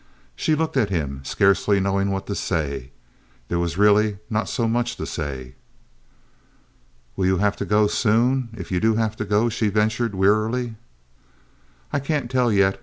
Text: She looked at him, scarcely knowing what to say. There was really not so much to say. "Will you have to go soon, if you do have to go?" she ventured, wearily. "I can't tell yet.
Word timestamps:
She 0.35 0.55
looked 0.55 0.77
at 0.77 0.89
him, 0.89 1.19
scarcely 1.23 1.79
knowing 1.79 2.09
what 2.09 2.25
to 2.25 2.33
say. 2.33 2.89
There 3.49 3.59
was 3.59 3.77
really 3.77 4.17
not 4.31 4.49
so 4.49 4.67
much 4.67 4.95
to 4.95 5.05
say. 5.05 5.53
"Will 7.15 7.27
you 7.27 7.37
have 7.37 7.55
to 7.57 7.65
go 7.65 7.85
soon, 7.85 8.49
if 8.57 8.71
you 8.71 8.79
do 8.79 8.95
have 8.95 9.15
to 9.17 9.25
go?" 9.25 9.47
she 9.47 9.67
ventured, 9.69 10.15
wearily. 10.15 10.73
"I 11.93 11.99
can't 11.99 12.31
tell 12.31 12.51
yet. 12.51 12.79